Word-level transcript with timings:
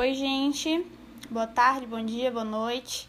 Oi, 0.00 0.14
gente. 0.14 0.82
Boa 1.28 1.46
tarde, 1.46 1.84
bom 1.84 2.02
dia, 2.02 2.30
boa 2.30 2.42
noite. 2.42 3.06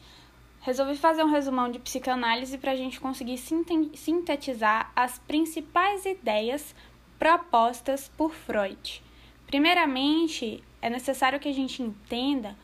Resolvi 0.60 0.98
fazer 0.98 1.24
um 1.24 1.32
resumão 1.32 1.72
de 1.72 1.80
psicanálise 1.80 2.58
para 2.58 2.74
a 2.74 2.76
gente 2.76 3.00
conseguir 3.00 3.38
sintetizar 3.38 4.92
as 4.94 5.18
principais 5.18 6.06
ideias 6.06 6.76
propostas 7.18 8.12
por 8.18 8.34
Freud. 8.34 9.02
Primeiramente, 9.48 10.62
é 10.82 10.90
necessário 10.90 11.40
que 11.40 11.48
a 11.48 11.54
gente 11.54 11.82
entenda 11.82 12.58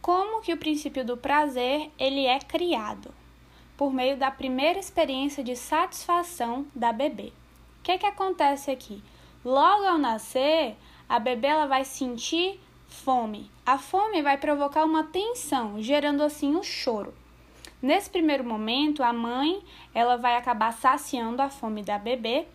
como 0.00 0.40
que 0.40 0.54
o 0.54 0.56
princípio 0.56 1.04
do 1.04 1.18
prazer 1.18 1.90
ele 1.98 2.24
é 2.24 2.38
criado 2.38 3.12
por 3.76 3.92
meio 3.92 4.16
da 4.16 4.30
primeira 4.30 4.78
experiência 4.78 5.44
de 5.44 5.54
satisfação 5.54 6.66
da 6.74 6.94
bebê. 6.94 7.30
O 7.80 7.82
que, 7.82 7.98
que 7.98 8.06
acontece 8.06 8.70
aqui? 8.70 9.02
Logo 9.44 9.84
ao 9.84 9.98
nascer, 9.98 10.78
a 11.06 11.18
bebê 11.18 11.48
ela 11.48 11.66
vai 11.66 11.84
sentir 11.84 12.58
fome. 12.96 13.50
A 13.64 13.78
fome 13.78 14.22
vai 14.22 14.38
provocar 14.38 14.84
uma 14.84 15.04
tensão, 15.04 15.80
gerando 15.80 16.22
assim 16.22 16.56
um 16.56 16.62
choro. 16.62 17.14
Nesse 17.80 18.08
primeiro 18.08 18.42
momento, 18.42 19.02
a 19.02 19.12
mãe 19.12 19.62
ela 19.94 20.16
vai 20.16 20.36
acabar 20.36 20.72
saciando 20.72 21.42
a 21.42 21.50
fome 21.50 21.82
da 21.82 21.98
bebê 21.98 22.46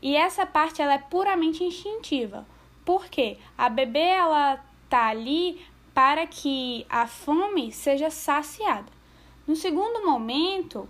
e 0.00 0.16
essa 0.16 0.46
parte 0.46 0.80
ela 0.80 0.94
é 0.94 0.98
puramente 0.98 1.62
instintiva. 1.62 2.46
Por 2.84 3.06
quê? 3.06 3.38
A 3.56 3.68
bebê 3.68 4.00
ela 4.00 4.64
tá 4.88 5.06
ali 5.08 5.64
para 5.92 6.26
que 6.26 6.86
a 6.88 7.06
fome 7.06 7.70
seja 7.70 8.10
saciada. 8.10 8.90
No 9.46 9.54
segundo 9.54 10.04
momento, 10.04 10.88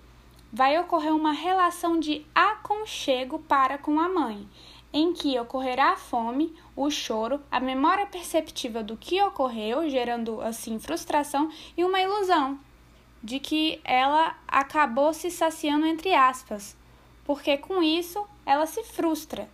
vai 0.52 0.79
ocorrer 0.79 1.15
uma 1.15 1.32
relação 1.32 1.98
de 1.98 2.24
aconchego 2.34 3.40
para 3.40 3.76
com 3.76 3.98
a 3.98 4.09
mãe 4.09 4.48
em 4.94 5.12
que 5.12 5.36
ocorrerá 5.40 5.90
a 5.90 5.96
fome, 5.96 6.54
o 6.76 6.88
choro, 6.88 7.42
a 7.50 7.58
memória 7.58 8.06
perceptiva 8.06 8.80
do 8.80 8.96
que 8.96 9.20
ocorreu, 9.20 9.90
gerando 9.90 10.40
assim 10.40 10.78
frustração 10.78 11.50
e 11.76 11.82
uma 11.82 12.00
ilusão 12.00 12.56
de 13.20 13.40
que 13.40 13.80
ela 13.82 14.38
acabou 14.46 15.12
se 15.12 15.32
saciando 15.32 15.84
entre 15.84 16.14
aspas, 16.14 16.76
porque 17.24 17.59
com 17.59 17.82
isso 17.82 18.24
ela 18.46 18.66
se 18.66 18.84
frustra, 18.84 19.51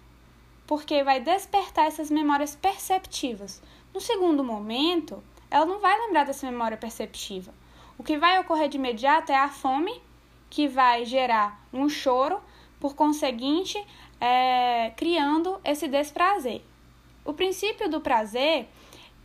porque 0.67 1.03
vai 1.03 1.21
despertar 1.21 1.87
essas 1.87 2.11
memórias 2.11 2.55
perceptivas. 2.55 3.63
No 3.95 4.01
segundo 4.01 4.45
momento, 4.45 5.23
ela 5.51 5.65
não 5.65 5.81
vai 5.81 5.99
lembrar 6.01 6.25
dessa 6.25 6.51
memória 6.51 6.77
perceptiva. 6.77 7.55
O 7.97 8.03
que 8.03 8.19
vai 8.19 8.39
ocorrer 8.39 8.69
de 8.69 8.77
imediato 8.77 9.33
é 9.33 9.37
a 9.37 9.49
fome, 9.49 10.03
que 10.51 10.69
vai 10.69 11.07
gerar 11.07 11.65
um 11.73 11.89
choro, 11.89 12.41
por 12.79 12.95
conseguinte, 12.95 13.83
é, 14.21 14.93
criando 14.97 15.61
esse 15.65 15.89
desprazer. 15.89 16.63
O 17.25 17.33
princípio 17.33 17.89
do 17.89 18.01
prazer 18.01 18.69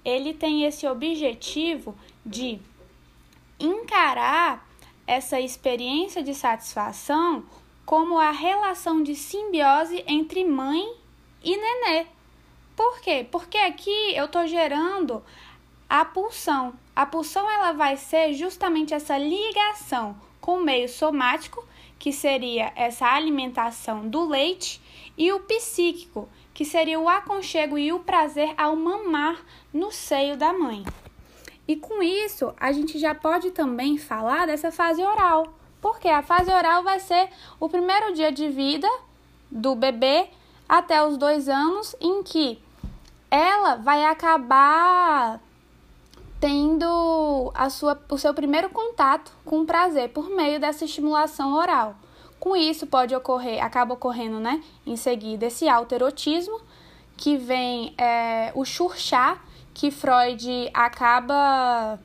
ele 0.04 0.34
tem 0.34 0.64
esse 0.64 0.88
objetivo 0.88 1.96
de 2.26 2.60
encarar 3.60 4.68
essa 5.08 5.40
experiência 5.40 6.22
de 6.24 6.34
satisfação 6.34 7.44
como 7.86 8.18
a 8.18 8.32
relação 8.32 9.04
de 9.04 9.16
simbiose 9.16 10.04
entre 10.08 10.44
mãe 10.44 10.96
e 11.44 11.56
nenê. 11.56 12.08
Por 12.76 13.00
quê? 13.00 13.26
Porque 13.32 13.58
aqui 13.58 14.16
eu 14.16 14.26
estou 14.26 14.46
gerando 14.48 15.24
a 15.90 16.04
pulsão. 16.04 16.74
A 16.96 17.06
pulsão 17.06 17.50
ela 17.50 17.72
vai 17.72 17.96
ser 17.96 18.34
justamente 18.34 18.94
essa 18.94 19.18
ligação 19.18 20.16
com 20.42 20.60
o 20.60 20.64
meio 20.64 20.90
somático, 20.90 21.66
que 21.98 22.12
seria 22.12 22.72
essa 22.76 23.08
alimentação 23.08 24.08
do 24.08 24.28
leite, 24.28 24.82
e 25.18 25.32
o 25.32 25.40
psíquico, 25.42 26.28
que 26.54 26.66
seria 26.66 27.00
o 27.00 27.10
aconchego 27.10 27.78
e 27.78 27.92
o 27.92 28.00
prazer 28.00 28.54
ao 28.58 28.76
mamar 28.76 29.44
no 29.74 29.92
seio 29.92 30.38
da 30.38 30.54
mãe. 30.54 30.86
E 31.68 31.76
com 31.76 32.02
isso, 32.02 32.54
a 32.60 32.72
gente 32.72 33.00
já 33.00 33.16
pode 33.16 33.52
também 33.52 33.98
falar 33.98 34.46
dessa 34.46 34.72
fase 34.72 35.04
oral, 35.04 35.54
porque 35.82 36.08
a 36.08 36.22
fase 36.22 36.52
oral 36.52 36.84
vai 36.84 37.00
ser 37.00 37.30
o 37.60 37.68
primeiro 37.68 38.14
dia 38.14 38.32
de 38.32 38.50
vida 38.50 38.90
do 39.50 39.76
bebê 39.76 40.28
até 40.68 41.04
os 41.04 41.18
dois 41.18 41.50
anos, 41.50 41.96
em 42.00 42.24
que 42.24 42.60
ela 43.30 43.76
vai 43.76 44.06
acabar 44.06 45.40
tendo 46.40 47.52
a 47.56 47.70
sua, 47.70 48.00
o 48.10 48.18
seu 48.18 48.34
primeiro 48.34 48.70
contato 48.70 49.32
com 49.44 49.62
o 49.62 49.66
prazer 49.66 50.10
por 50.10 50.30
meio 50.30 50.60
dessa 50.60 50.86
estimulação 50.86 51.54
oral. 51.54 51.96
Com 52.40 52.56
isso, 52.56 52.86
pode 52.86 53.16
ocorrer, 53.16 53.64
acaba 53.64 53.94
ocorrendo, 53.94 54.40
né, 54.40 54.62
em 54.86 54.96
seguida, 54.96 55.48
esse 55.48 55.68
autoerotismo, 55.68 56.60
que 57.18 57.38
vem 57.38 57.94
é, 57.98 58.52
o 58.54 58.66
churchar, 58.66 59.44
que 59.74 59.90
Freud 59.92 60.70
acaba 60.74 62.00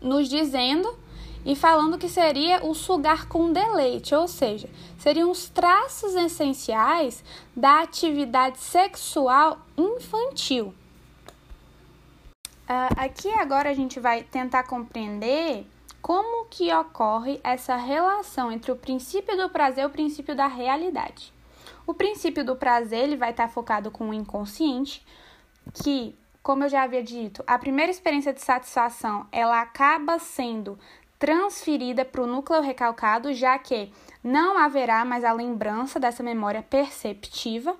nos 0.00 0.28
dizendo 0.28 0.96
e 1.44 1.56
falando 1.56 1.98
que 1.98 2.08
seria 2.08 2.64
o 2.64 2.74
sugar 2.74 3.28
com 3.28 3.52
deleite, 3.52 4.14
ou 4.14 4.28
seja, 4.28 4.68
seriam 4.98 5.30
os 5.30 5.48
traços 5.48 6.14
essenciais 6.14 7.24
da 7.54 7.82
atividade 7.82 8.58
sexual 8.58 9.58
infantil. 9.76 10.74
Uh, 12.62 12.94
aqui 12.96 13.28
agora 13.34 13.70
a 13.70 13.74
gente 13.74 13.98
vai 13.98 14.22
tentar 14.22 14.62
compreender 14.62 15.66
como 16.02 16.46
que 16.46 16.74
ocorre 16.74 17.40
essa 17.44 17.76
relação 17.76 18.50
entre 18.50 18.72
o 18.72 18.76
princípio 18.76 19.36
do 19.36 19.48
prazer 19.48 19.84
e 19.84 19.86
o 19.86 19.90
princípio 19.90 20.34
da 20.34 20.48
realidade. 20.48 21.32
O 21.86 21.94
princípio 21.94 22.44
do 22.44 22.56
prazer 22.56 23.04
ele 23.04 23.16
vai 23.16 23.30
estar 23.30 23.48
focado 23.48 23.90
com 23.90 24.10
o 24.10 24.14
inconsciente, 24.14 25.06
que, 25.72 26.14
como 26.42 26.64
eu 26.64 26.68
já 26.68 26.82
havia 26.82 27.02
dito, 27.02 27.44
a 27.46 27.56
primeira 27.56 27.90
experiência 27.90 28.32
de 28.32 28.40
satisfação 28.40 29.26
ela 29.30 29.60
acaba 29.60 30.18
sendo 30.18 30.76
transferida 31.20 32.04
para 32.04 32.22
o 32.22 32.26
núcleo 32.26 32.60
recalcado, 32.60 33.32
já 33.32 33.56
que 33.56 33.92
não 34.24 34.58
haverá 34.58 35.04
mais 35.04 35.22
a 35.22 35.32
lembrança 35.32 36.00
dessa 36.00 36.20
memória 36.20 36.62
perceptiva 36.62 37.76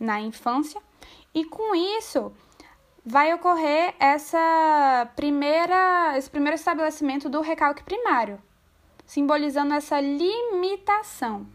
na 0.00 0.20
infância, 0.20 0.80
e 1.32 1.44
com 1.44 1.76
isso 1.76 2.32
vai 3.04 3.34
ocorrer 3.34 3.94
essa 3.98 5.10
primeira, 5.16 6.16
esse 6.16 6.30
primeiro 6.30 6.54
estabelecimento 6.54 7.28
do 7.28 7.40
recalque 7.40 7.82
primário, 7.82 8.40
simbolizando 9.04 9.74
essa 9.74 10.00
limitação. 10.00 11.46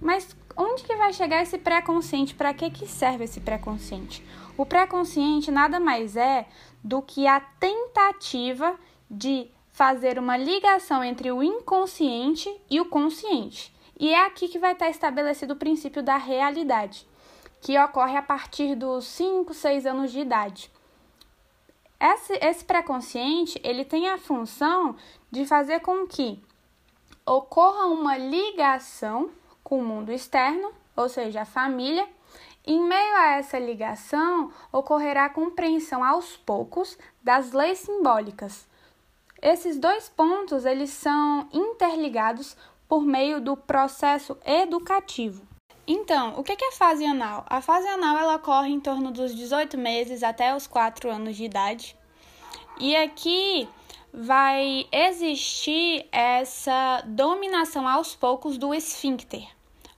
Mas 0.00 0.36
onde 0.56 0.84
que 0.84 0.94
vai 0.96 1.12
chegar 1.12 1.42
esse 1.42 1.58
pré-consciente? 1.58 2.34
Para 2.34 2.54
que, 2.54 2.70
que 2.70 2.86
serve 2.86 3.24
esse 3.24 3.40
pré-consciente? 3.40 4.24
O 4.56 4.64
pré-consciente 4.64 5.50
nada 5.50 5.80
mais 5.80 6.16
é 6.16 6.46
do 6.82 7.02
que 7.02 7.26
a 7.26 7.40
tentativa 7.40 8.78
de 9.10 9.50
fazer 9.72 10.18
uma 10.18 10.36
ligação 10.36 11.02
entre 11.02 11.32
o 11.32 11.42
inconsciente 11.42 12.48
e 12.70 12.80
o 12.80 12.84
consciente. 12.84 13.74
E 13.98 14.12
é 14.12 14.24
aqui 14.24 14.46
que 14.48 14.58
vai 14.58 14.72
estar 14.72 14.88
estabelecido 14.88 15.54
o 15.54 15.56
princípio 15.56 16.02
da 16.02 16.16
realidade, 16.16 17.06
que 17.60 17.78
ocorre 17.78 18.16
a 18.16 18.22
partir 18.22 18.76
dos 18.76 19.04
5, 19.06 19.52
6 19.52 19.86
anos 19.86 20.12
de 20.12 20.20
idade. 20.20 20.70
Esse, 22.00 22.34
esse 22.34 22.64
pré-consciente, 22.64 23.60
ele 23.64 23.84
tem 23.84 24.08
a 24.08 24.18
função 24.18 24.96
de 25.30 25.46
fazer 25.46 25.80
com 25.80 26.06
que 26.06 26.42
ocorra 27.24 27.86
uma 27.86 28.16
ligação 28.16 29.30
com 29.62 29.78
o 29.78 29.84
mundo 29.84 30.12
externo, 30.12 30.72
ou 30.96 31.08
seja, 31.08 31.42
a 31.42 31.46
família. 31.46 32.06
Em 32.66 32.80
meio 32.80 33.16
a 33.16 33.36
essa 33.36 33.58
ligação, 33.58 34.52
ocorrerá 34.72 35.26
a 35.26 35.30
compreensão 35.30 36.02
aos 36.02 36.36
poucos 36.36 36.98
das 37.22 37.52
leis 37.52 37.78
simbólicas. 37.78 38.66
Esses 39.40 39.76
dois 39.78 40.08
pontos, 40.08 40.64
eles 40.64 40.90
são 40.90 41.46
interligados 41.52 42.56
por 42.88 43.02
meio 43.02 43.40
do 43.40 43.56
processo 43.56 44.38
educativo. 44.44 45.53
Então, 45.86 46.34
o 46.38 46.42
que 46.42 46.52
é 46.52 46.68
a 46.68 46.72
fase 46.72 47.04
anal? 47.04 47.44
A 47.48 47.60
fase 47.60 47.86
anal 47.88 48.16
ela 48.16 48.36
ocorre 48.36 48.70
em 48.70 48.80
torno 48.80 49.10
dos 49.10 49.34
18 49.34 49.76
meses 49.76 50.22
até 50.22 50.54
os 50.56 50.66
4 50.66 51.10
anos 51.10 51.36
de 51.36 51.44
idade. 51.44 51.96
E 52.78 52.96
aqui 52.96 53.68
vai 54.12 54.86
existir 54.90 56.06
essa 56.10 57.02
dominação 57.06 57.86
aos 57.86 58.16
poucos 58.16 58.56
do 58.56 58.72
esfíncter. 58.72 59.46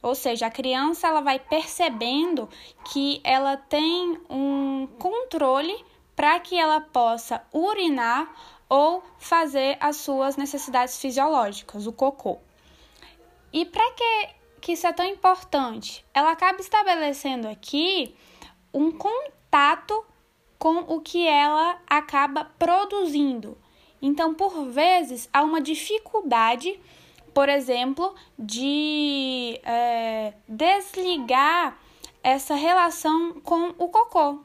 Ou 0.03 0.15
seja, 0.15 0.47
a 0.47 0.51
criança 0.51 1.07
ela 1.07 1.21
vai 1.21 1.39
percebendo 1.39 2.49
que 2.93 3.21
ela 3.23 3.57
tem 3.57 4.21
um 4.29 4.89
controle 4.99 5.85
para 6.15 6.41
que 6.41 6.59
ela 6.59 6.81
possa 6.81 7.45
urinar 7.53 8.35
ou 8.69 9.03
fazer 9.19 9.77
as 9.81 9.97
suas 9.97 10.37
necessidades 10.37 10.99
fisiológicas, 10.99 11.87
o 11.87 11.93
cocô. 11.93 12.39
E 13.53 13.65
para 13.65 13.91
que 13.93 14.29
que 14.67 14.73
isso 14.73 14.85
é 14.85 14.93
tão 14.93 15.07
importante? 15.07 16.05
Ela 16.13 16.33
acaba 16.33 16.61
estabelecendo 16.61 17.47
aqui 17.47 18.17
um 18.75 18.91
contato 18.91 20.05
com 20.59 20.79
o 20.93 21.01
que 21.01 21.25
ela 21.25 21.81
acaba 21.87 22.47
produzindo. 22.59 23.57
Então, 24.03 24.35
por 24.35 24.65
vezes, 24.65 25.29
há 25.33 25.45
uma 25.45 25.61
dificuldade, 25.61 26.81
por 27.33 27.49
exemplo, 27.49 28.13
de 28.37 29.61
é, 29.63 30.33
desligar 30.49 31.79
essa 32.21 32.57
relação 32.57 33.35
com 33.45 33.73
o 33.79 33.89
cocô. 33.89 34.41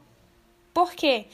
Por 0.72 0.94
quê? 0.94 1.26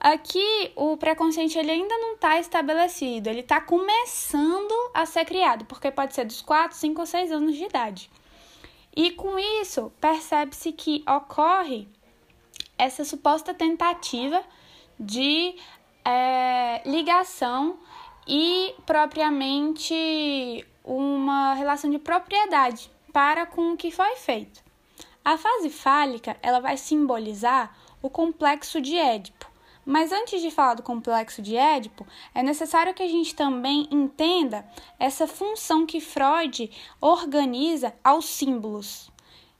Aqui, 0.00 0.72
o 0.74 0.96
pré-consciente 0.96 1.56
ele 1.56 1.70
ainda 1.70 1.96
não 1.98 2.14
está 2.14 2.40
estabelecido, 2.40 3.28
ele 3.28 3.42
está 3.42 3.60
começando 3.60 4.74
a 4.92 5.06
ser 5.06 5.24
criado, 5.24 5.64
porque 5.66 5.88
pode 5.92 6.16
ser 6.16 6.24
dos 6.24 6.42
4, 6.42 6.76
5 6.76 7.00
ou 7.00 7.06
6 7.06 7.30
anos 7.30 7.54
de 7.54 7.62
idade. 7.62 8.10
E 8.96 9.10
com 9.10 9.38
isso, 9.38 9.92
percebe-se 10.00 10.72
que 10.72 11.04
ocorre 11.08 11.88
essa 12.78 13.04
suposta 13.04 13.52
tentativa 13.52 14.42
de 14.98 15.56
é, 16.04 16.82
ligação 16.88 17.78
e 18.26 18.74
propriamente 18.86 20.64
uma 20.84 21.54
relação 21.54 21.90
de 21.90 21.98
propriedade 21.98 22.90
para 23.12 23.46
com 23.46 23.72
o 23.72 23.76
que 23.76 23.90
foi 23.90 24.16
feito. 24.16 24.62
A 25.24 25.38
fase 25.38 25.70
fálica 25.70 26.36
ela 26.42 26.60
vai 26.60 26.76
simbolizar 26.76 27.76
o 28.02 28.10
complexo 28.10 28.80
de 28.80 28.96
Édipo. 28.96 29.50
Mas 29.84 30.12
antes 30.12 30.40
de 30.40 30.50
falar 30.50 30.74
do 30.74 30.82
complexo 30.82 31.42
de 31.42 31.56
Édipo, 31.56 32.06
é 32.34 32.42
necessário 32.42 32.94
que 32.94 33.02
a 33.02 33.08
gente 33.08 33.34
também 33.34 33.86
entenda 33.90 34.66
essa 34.98 35.26
função 35.26 35.84
que 35.84 36.00
Freud 36.00 36.70
organiza 37.00 37.94
aos 38.02 38.24
símbolos, 38.24 39.10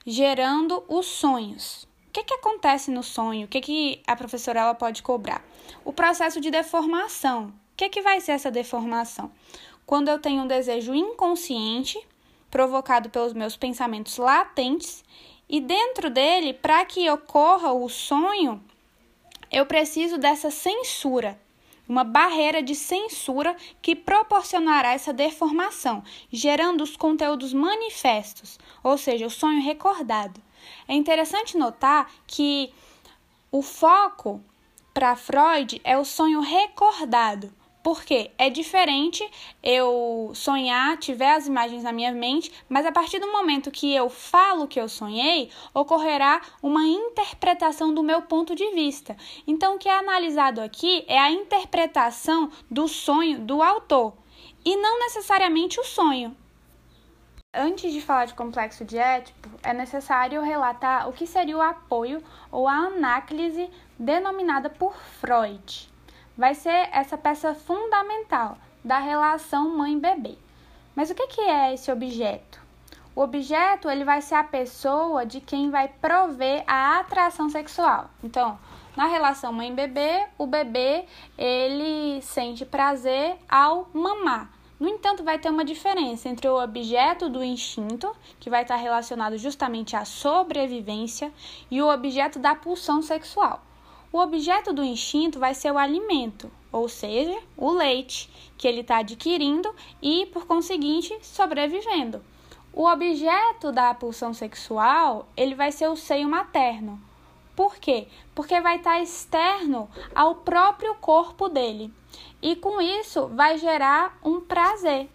gerando 0.06 0.82
os 0.88 1.06
sonhos. 1.06 1.86
O 2.08 2.12
que, 2.12 2.24
que 2.24 2.34
acontece 2.34 2.90
no 2.90 3.02
sonho? 3.02 3.46
O 3.46 3.48
que, 3.48 3.60
que 3.60 4.02
a 4.06 4.16
professora 4.16 4.60
ela 4.60 4.74
pode 4.74 5.02
cobrar? 5.02 5.44
O 5.84 5.92
processo 5.92 6.40
de 6.40 6.50
deformação. 6.50 7.48
O 7.72 7.76
que, 7.76 7.88
que 7.88 8.02
vai 8.02 8.20
ser 8.20 8.32
essa 8.32 8.50
deformação? 8.50 9.32
Quando 9.84 10.08
eu 10.08 10.18
tenho 10.18 10.44
um 10.44 10.46
desejo 10.46 10.94
inconsciente, 10.94 11.98
provocado 12.50 13.10
pelos 13.10 13.32
meus 13.32 13.56
pensamentos 13.56 14.16
latentes, 14.16 15.02
e 15.48 15.60
dentro 15.60 16.08
dele, 16.08 16.54
para 16.54 16.84
que 16.84 17.10
ocorra 17.10 17.72
o 17.72 17.88
sonho, 17.88 18.62
eu 19.54 19.64
preciso 19.64 20.18
dessa 20.18 20.50
censura, 20.50 21.40
uma 21.88 22.02
barreira 22.02 22.60
de 22.60 22.74
censura 22.74 23.54
que 23.80 23.94
proporcionará 23.94 24.92
essa 24.92 25.12
deformação, 25.12 26.02
gerando 26.28 26.82
os 26.82 26.96
conteúdos 26.96 27.52
manifestos, 27.52 28.58
ou 28.82 28.98
seja, 28.98 29.26
o 29.26 29.30
sonho 29.30 29.62
recordado. 29.62 30.42
É 30.88 30.94
interessante 30.94 31.56
notar 31.56 32.10
que 32.26 32.74
o 33.52 33.62
foco 33.62 34.42
para 34.92 35.14
Freud 35.14 35.80
é 35.84 35.96
o 35.96 36.04
sonho 36.04 36.40
recordado. 36.40 37.54
Porque 37.84 38.30
é 38.38 38.48
diferente 38.48 39.22
eu 39.62 40.32
sonhar, 40.34 40.96
tiver 40.96 41.34
as 41.34 41.46
imagens 41.46 41.82
na 41.82 41.92
minha 41.92 42.12
mente, 42.12 42.50
mas 42.66 42.86
a 42.86 42.90
partir 42.90 43.18
do 43.18 43.30
momento 43.30 43.70
que 43.70 43.94
eu 43.94 44.08
falo 44.08 44.66
que 44.66 44.80
eu 44.80 44.88
sonhei, 44.88 45.50
ocorrerá 45.74 46.40
uma 46.62 46.86
interpretação 46.86 47.92
do 47.92 48.02
meu 48.02 48.22
ponto 48.22 48.54
de 48.54 48.70
vista. 48.70 49.14
Então, 49.46 49.74
o 49.74 49.78
que 49.78 49.86
é 49.86 49.98
analisado 49.98 50.62
aqui 50.62 51.04
é 51.06 51.18
a 51.18 51.30
interpretação 51.30 52.50
do 52.70 52.88
sonho 52.88 53.40
do 53.40 53.62
autor 53.62 54.14
e 54.64 54.76
não 54.78 55.00
necessariamente 55.00 55.78
o 55.78 55.84
sonho. 55.84 56.34
Antes 57.52 57.92
de 57.92 58.00
falar 58.00 58.24
de 58.24 58.32
complexo 58.32 58.82
de 58.82 58.96
é 58.96 59.74
necessário 59.74 60.40
relatar 60.40 61.06
o 61.06 61.12
que 61.12 61.26
seria 61.26 61.58
o 61.58 61.60
apoio 61.60 62.24
ou 62.50 62.66
a 62.66 62.72
anáclise 62.72 63.68
denominada 63.98 64.70
por 64.70 64.96
Freud 64.96 65.92
vai 66.36 66.54
ser 66.54 66.88
essa 66.92 67.16
peça 67.16 67.54
fundamental 67.54 68.58
da 68.84 68.98
relação 68.98 69.76
mãe-bebê. 69.76 70.36
Mas 70.94 71.10
o 71.10 71.14
que 71.14 71.40
é 71.40 71.74
esse 71.74 71.90
objeto? 71.90 72.60
O 73.16 73.20
objeto 73.20 73.88
ele 73.88 74.04
vai 74.04 74.20
ser 74.20 74.34
a 74.34 74.44
pessoa 74.44 75.24
de 75.24 75.40
quem 75.40 75.70
vai 75.70 75.88
prover 75.88 76.64
a 76.66 76.98
atração 76.98 77.48
sexual. 77.48 78.10
Então, 78.22 78.58
na 78.96 79.06
relação 79.06 79.52
mãe-bebê, 79.52 80.26
o 80.36 80.46
bebê 80.46 81.04
ele 81.38 82.20
sente 82.22 82.64
prazer 82.64 83.36
ao 83.48 83.88
mamar. 83.92 84.50
No 84.78 84.88
entanto, 84.88 85.22
vai 85.22 85.38
ter 85.38 85.48
uma 85.48 85.64
diferença 85.64 86.28
entre 86.28 86.48
o 86.48 86.60
objeto 86.60 87.28
do 87.28 87.42
instinto, 87.42 88.14
que 88.40 88.50
vai 88.50 88.62
estar 88.62 88.76
relacionado 88.76 89.38
justamente 89.38 89.94
à 89.94 90.04
sobrevivência, 90.04 91.32
e 91.70 91.80
o 91.80 91.88
objeto 91.88 92.38
da 92.40 92.54
pulsão 92.54 93.00
sexual. 93.00 93.62
O 94.14 94.18
objeto 94.20 94.72
do 94.72 94.84
instinto 94.84 95.40
vai 95.40 95.54
ser 95.54 95.72
o 95.72 95.76
alimento, 95.76 96.48
ou 96.70 96.88
seja, 96.88 97.36
o 97.56 97.72
leite, 97.72 98.30
que 98.56 98.68
ele 98.68 98.82
está 98.82 98.98
adquirindo 98.98 99.74
e, 100.00 100.26
por 100.26 100.46
conseguinte, 100.46 101.12
sobrevivendo. 101.20 102.24
O 102.72 102.86
objeto 102.86 103.72
da 103.72 103.92
pulsão 103.92 104.32
sexual, 104.32 105.26
ele 105.36 105.56
vai 105.56 105.72
ser 105.72 105.88
o 105.88 105.96
seio 105.96 106.28
materno. 106.28 107.02
Por 107.56 107.74
quê? 107.74 108.06
Porque 108.36 108.60
vai 108.60 108.76
estar 108.76 108.92
tá 108.92 109.02
externo 109.02 109.90
ao 110.14 110.36
próprio 110.36 110.94
corpo 110.94 111.48
dele. 111.48 111.92
E 112.40 112.54
com 112.54 112.80
isso 112.80 113.26
vai 113.34 113.58
gerar 113.58 114.16
um 114.24 114.40
prazer. 114.40 115.10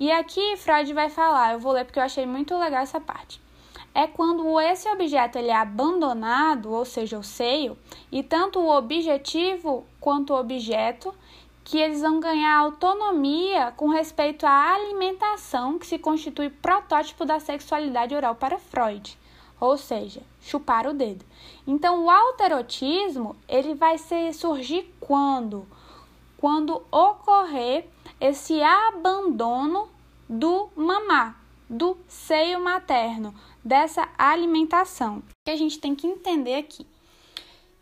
E 0.00 0.10
aqui 0.10 0.56
Freud 0.56 0.92
vai 0.92 1.08
falar, 1.08 1.52
eu 1.52 1.60
vou 1.60 1.70
ler 1.70 1.84
porque 1.84 2.00
eu 2.00 2.02
achei 2.02 2.26
muito 2.26 2.58
legal 2.58 2.82
essa 2.82 3.00
parte 3.00 3.40
é 3.94 4.06
quando 4.06 4.58
esse 4.60 4.88
objeto 4.88 5.36
ele 5.38 5.48
é 5.48 5.56
abandonado, 5.56 6.72
ou 6.72 6.84
seja, 6.84 7.18
o 7.18 7.22
seio, 7.22 7.76
e 8.10 8.22
tanto 8.22 8.58
o 8.58 8.70
objetivo 8.70 9.86
quanto 10.00 10.32
o 10.32 10.38
objeto, 10.38 11.14
que 11.64 11.78
eles 11.78 12.00
vão 12.00 12.18
ganhar 12.18 12.56
autonomia 12.56 13.72
com 13.76 13.88
respeito 13.88 14.44
à 14.44 14.74
alimentação, 14.74 15.78
que 15.78 15.86
se 15.86 15.98
constitui 15.98 16.50
protótipo 16.50 17.24
da 17.24 17.38
sexualidade 17.38 18.14
oral 18.14 18.34
para 18.34 18.58
Freud, 18.58 19.16
ou 19.60 19.76
seja, 19.76 20.22
chupar 20.40 20.86
o 20.86 20.92
dedo. 20.92 21.24
Então, 21.66 22.04
o 22.04 22.10
alterotismo 22.10 23.36
ele 23.48 23.74
vai 23.74 23.96
ser, 23.98 24.32
surgir 24.32 24.92
quando? 24.98 25.66
Quando 26.36 26.82
ocorrer 26.90 27.86
esse 28.20 28.60
abandono 28.60 29.88
do 30.28 30.68
mamar, 30.74 31.40
do 31.70 31.96
seio 32.08 32.60
materno, 32.60 33.32
dessa 33.64 34.08
alimentação. 34.16 35.22
Que 35.44 35.52
a 35.52 35.56
gente 35.56 35.78
tem 35.78 35.94
que 35.94 36.06
entender 36.06 36.56
aqui 36.56 36.86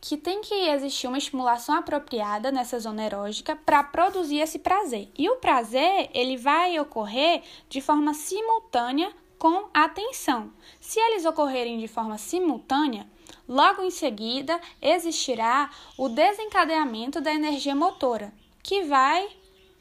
que 0.00 0.16
tem 0.16 0.40
que 0.40 0.54
existir 0.54 1.06
uma 1.06 1.18
estimulação 1.18 1.74
apropriada 1.74 2.50
nessa 2.50 2.78
zona 2.80 3.04
erógena 3.04 3.54
para 3.54 3.84
produzir 3.84 4.38
esse 4.38 4.58
prazer. 4.58 5.10
E 5.16 5.28
o 5.28 5.36
prazer, 5.36 6.08
ele 6.14 6.36
vai 6.36 6.78
ocorrer 6.80 7.42
de 7.68 7.80
forma 7.80 8.14
simultânea 8.14 9.12
com 9.38 9.68
a 9.74 9.84
atenção. 9.84 10.52
Se 10.80 10.98
eles 10.98 11.24
ocorrerem 11.24 11.78
de 11.78 11.88
forma 11.88 12.16
simultânea, 12.16 13.06
logo 13.46 13.82
em 13.82 13.90
seguida 13.90 14.58
existirá 14.80 15.70
o 15.98 16.08
desencadeamento 16.08 17.20
da 17.20 17.32
energia 17.32 17.74
motora, 17.74 18.32
que 18.62 18.82
vai 18.84 19.28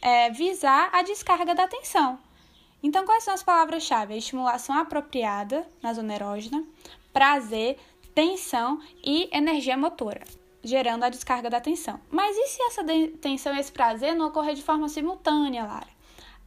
é, 0.02 0.30
visar 0.32 0.90
a 0.92 1.02
descarga 1.02 1.56
da 1.56 1.64
atenção. 1.64 2.20
Então, 2.82 3.06
quais 3.06 3.24
são 3.24 3.34
as 3.34 3.44
palavras-chave? 3.44 4.16
Estimulação 4.16 4.78
apropriada 4.78 5.68
na 5.82 5.94
zona 5.94 6.16
erógena, 6.16 6.64
prazer, 7.12 7.78
tensão 8.16 8.82
e 9.04 9.30
energia 9.32 9.78
motora, 9.78 10.24
gerando 10.64 11.04
a 11.04 11.10
descarga 11.10 11.50
da 11.50 11.60
tensão. 11.60 12.00
Mas 12.10 12.36
e 12.38 12.48
se 12.48 12.62
essa 12.64 12.84
tensão 13.22 13.54
e 13.56 13.60
esse 13.60 13.72
prazer 13.72 14.16
não 14.16 14.28
ocorrer 14.28 14.56
de 14.56 14.64
forma 14.64 14.88
simultânea, 14.88 15.66
Lara? 15.66 15.88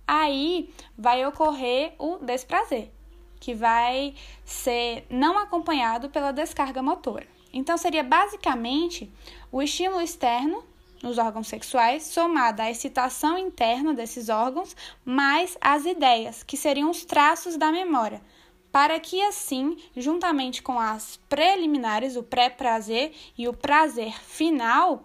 Aí 0.07 0.73
vai 0.97 1.25
ocorrer 1.27 1.95
o 1.99 2.17
desprazer, 2.17 2.91
que 3.39 3.55
vai 3.55 4.15
ser 4.45 5.07
não 5.11 5.39
acompanhado 5.39 6.09
pela 6.09 6.33
descarga 6.33 6.83
motora. 6.83 7.27
Então, 7.53 7.77
seria 7.77 8.03
basicamente 8.03 9.12
o 9.51 9.62
estímulo 9.62 10.01
externo 10.01 10.65
nos 11.02 11.18
órgãos 11.18 11.49
sexuais, 11.49 12.04
somada 12.04 12.62
à 12.62 12.71
excitação 12.71 13.37
interna 13.37 13.92
desses 13.92 14.28
órgãos, 14.28 14.76
mais 15.04 15.59
as 15.61 15.85
ideias, 15.85 16.42
que 16.42 16.56
seriam 16.56 16.90
os 16.90 17.04
traços 17.04 17.56
da 17.56 17.73
memória, 17.73 18.23
para 18.71 18.99
que 19.00 19.21
assim, 19.23 19.76
juntamente 19.97 20.62
com 20.62 20.78
as 20.78 21.18
preliminares, 21.28 22.16
o 22.16 22.23
pré-prazer 22.23 23.12
e 23.37 23.49
o 23.49 23.52
prazer 23.52 24.18
final, 24.23 25.04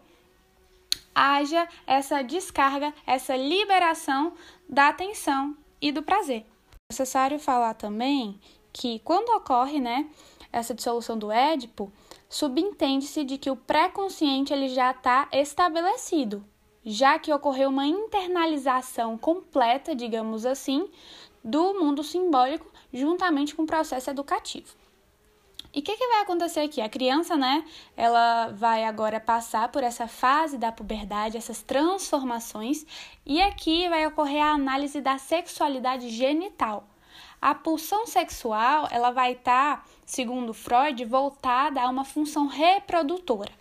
haja 1.14 1.68
essa 1.88 2.22
descarga, 2.22 2.94
essa 3.06 3.36
liberação 3.36 4.34
da 4.70 4.90
atenção 4.90 5.58
e 5.82 5.92
do 5.92 6.04
prazer. 6.04 6.46
É 6.72 6.94
necessário 6.94 7.40
falar 7.40 7.74
também 7.74 8.40
que 8.72 9.00
quando 9.00 9.30
ocorre, 9.30 9.80
né, 9.80 10.08
essa 10.52 10.74
dissolução 10.74 11.18
do 11.18 11.32
Édipo, 11.32 11.92
subentende-se 12.30 13.24
de 13.24 13.38
que 13.38 13.50
o 13.50 13.56
pré-consciente 13.56 14.54
ele 14.54 14.70
já 14.70 14.92
está 14.92 15.28
estabelecido, 15.32 16.44
já 16.84 17.18
que 17.20 17.34
ocorreu 17.34 17.70
uma 17.70 17.86
internalização 17.86 19.18
completa, 19.18 19.96
digamos 19.96 20.46
assim, 20.46 20.90
do 21.44 21.74
mundo 21.74 22.04
simbólico 22.04 22.72
juntamente 22.94 23.56
com 23.56 23.64
o 23.64 23.68
processo 23.68 24.10
educativo. 24.10 24.76
E 25.74 25.80
o 25.80 25.84
que, 25.84 25.96
que, 25.96 26.08
vai 26.08 26.22
acontecer 26.22 26.62
aqui? 26.62 26.82
A 26.82 26.90
criança, 26.90 27.36
né, 27.36 27.64
ela 27.96 28.48
vai 28.48 28.84
agora 28.84 29.20
passar 29.20 29.70
por 29.70 29.84
essa 29.84 30.08
fase 30.08 30.58
da 30.58 30.72
puberdade, 30.72 31.38
essas 31.38 31.62
transformações, 31.62 32.86
e 33.26 33.42
aqui 33.42 33.88
vai 33.90 34.08
ocorrer 34.08 34.42
a 34.42 34.54
análise 34.54 35.02
da 35.02 35.18
sexualidade 35.18 36.10
genital. 36.10 36.88
A 37.40 37.54
pulsão 37.54 38.08
sexual, 38.08 38.88
ela 38.90 39.12
vai 39.12 39.34
estar, 39.34 39.78
tá, 39.78 39.84
segundo 40.08 40.54
Freud, 40.54 41.04
voltada 41.04 41.82
a 41.82 41.90
uma 41.90 42.06
função 42.06 42.48
reprodutora. 42.48 43.52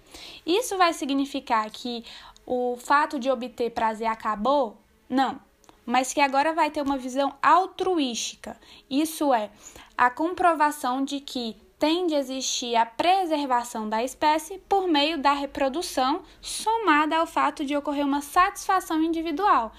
Isso 0.46 0.78
vai 0.78 0.92
significar 0.94 1.68
que 1.70 2.04
o 2.46 2.78
fato 2.78 3.18
de 3.18 3.28
obter 3.28 3.72
prazer 3.72 4.06
acabou? 4.06 4.78
Não, 5.08 5.38
mas 5.84 6.12
que 6.12 6.20
agora 6.20 6.54
vai 6.54 6.70
ter 6.70 6.80
uma 6.80 6.96
visão 6.96 7.34
altruística. 7.42 8.56
Isso 8.88 9.34
é 9.34 9.50
a 9.98 10.08
comprovação 10.08 11.04
de 11.04 11.18
que 11.20 11.56
tem 11.78 12.06
de 12.06 12.14
existir 12.14 12.76
a 12.76 12.86
preservação 12.86 13.88
da 13.88 14.02
espécie 14.02 14.58
por 14.68 14.88
meio 14.88 15.18
da 15.18 15.32
reprodução, 15.32 16.22
somada 16.40 17.18
ao 17.18 17.26
fato 17.26 17.64
de 17.64 17.76
ocorrer 17.76 18.06
uma 18.06 18.22
satisfação 18.22 19.02
individual. 19.02 19.72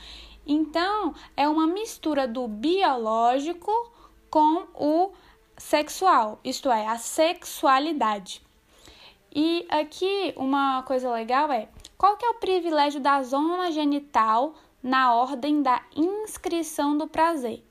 Então, 0.45 1.15
é 1.35 1.47
uma 1.47 1.65
mistura 1.65 2.27
do 2.27 2.47
biológico 2.47 3.71
com 4.29 4.67
o 4.75 5.11
sexual, 5.57 6.39
isto 6.43 6.69
é, 6.71 6.87
a 6.87 6.97
sexualidade. 6.97 8.41
E 9.33 9.65
aqui 9.69 10.33
uma 10.37 10.83
coisa 10.83 11.11
legal 11.11 11.51
é 11.51 11.67
qual 11.97 12.15
que 12.15 12.25
é 12.25 12.29
o 12.29 12.35
privilégio 12.35 12.99
da 12.99 13.21
zona 13.23 13.71
genital 13.71 14.55
na 14.81 15.13
ordem 15.13 15.61
da 15.61 15.81
inscrição 15.95 16.97
do 16.97 17.07
prazer? 17.07 17.63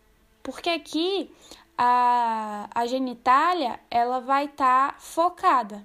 Porque 0.43 0.69
aqui 0.69 1.31
a, 1.79 2.69
a 2.75 2.87
genitália 2.87 3.81
ela 3.91 4.21
vai 4.21 4.47
estar 4.47 4.93
tá 4.93 4.99
focada. 4.99 5.85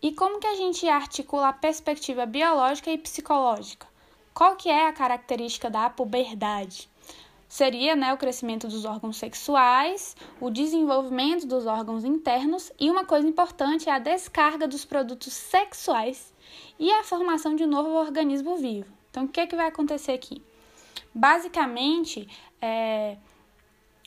E 0.00 0.12
como 0.12 0.40
que 0.40 0.46
a 0.46 0.56
gente 0.56 0.88
articula 0.88 1.48
a 1.48 1.52
perspectiva 1.52 2.26
biológica 2.26 2.90
e 2.90 2.98
psicológica? 2.98 3.86
Qual 4.34 4.56
que 4.56 4.68
é 4.68 4.88
a 4.88 4.92
característica 4.92 5.70
da 5.70 5.88
puberdade? 5.88 6.90
Seria 7.52 7.94
né, 7.94 8.14
o 8.14 8.16
crescimento 8.16 8.66
dos 8.66 8.86
órgãos 8.86 9.18
sexuais, 9.18 10.16
o 10.40 10.48
desenvolvimento 10.48 11.46
dos 11.46 11.66
órgãos 11.66 12.02
internos 12.02 12.72
e 12.80 12.90
uma 12.90 13.04
coisa 13.04 13.28
importante 13.28 13.90
é 13.90 13.92
a 13.92 13.98
descarga 13.98 14.66
dos 14.66 14.86
produtos 14.86 15.34
sexuais 15.34 16.32
e 16.78 16.90
a 16.90 17.04
formação 17.04 17.54
de 17.54 17.64
um 17.64 17.66
novo 17.66 17.90
organismo 17.90 18.56
vivo. 18.56 18.90
Então, 19.10 19.24
o 19.24 19.28
que, 19.28 19.38
é 19.38 19.46
que 19.46 19.54
vai 19.54 19.66
acontecer 19.66 20.12
aqui? 20.12 20.40
Basicamente, 21.14 22.26
é, 22.58 23.18